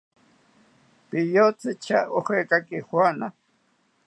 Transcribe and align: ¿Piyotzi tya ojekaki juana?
¿Piyotzi 1.09 1.71
tya 1.83 1.99
ojekaki 2.17 2.77
juana? 2.87 3.27